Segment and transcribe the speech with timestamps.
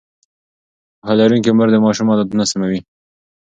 [0.99, 2.79] پوهه لرونکې مور د ماشوم عادتونه سموي.